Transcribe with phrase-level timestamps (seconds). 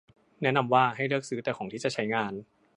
[0.41, 2.33] แนะนำว่า ให้เลือกซื้อแต่ของที่จะใช้งาน